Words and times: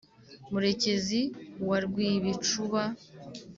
murekezi 0.51 1.21
wa 1.67 1.77
rwibicuba 1.85 2.81